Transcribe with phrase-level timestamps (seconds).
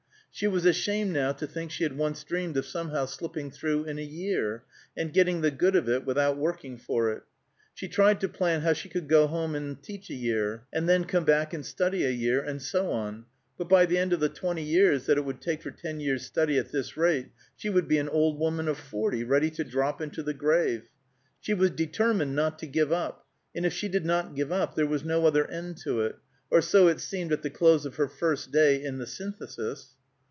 [0.33, 3.99] She was ashamed now to think she had once dreamed of somehow slipping through in
[3.99, 4.63] a year,
[4.97, 7.23] and getting the good of it without working for it.
[7.75, 11.03] She tried to plan how she could go home and teach a year, and then
[11.03, 13.25] come back and study a year, and so on;
[13.57, 16.25] but by the end of the twenty years that it would take for ten years'
[16.25, 17.27] study at this rate,
[17.57, 20.83] she would be an old woman of forty, ready to drop into the grave.
[21.41, 24.87] She was determined not to give up, and if she did not give up, there
[24.87, 26.15] was no other end to it;
[26.49, 29.97] or so it seemed at the close of her first day in the Synthesis.